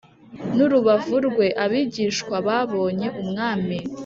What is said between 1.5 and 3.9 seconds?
Abigishwa babonye Umwami